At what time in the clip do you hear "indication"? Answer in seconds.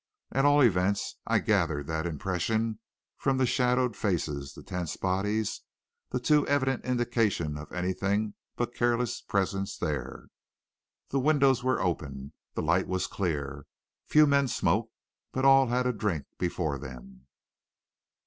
6.85-7.55